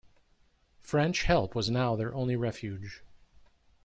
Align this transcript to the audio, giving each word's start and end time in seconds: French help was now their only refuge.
French 0.81 1.25
help 1.25 1.53
was 1.53 1.69
now 1.69 1.95
their 1.95 2.11
only 2.15 2.35
refuge. 2.35 3.03